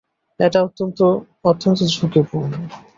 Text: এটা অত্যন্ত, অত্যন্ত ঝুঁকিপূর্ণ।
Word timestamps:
এটা 0.39 0.59
অত্যন্ত, 0.63 0.99
অত্যন্ত 1.43 1.79
ঝুঁকিপূর্ণ। 1.93 2.51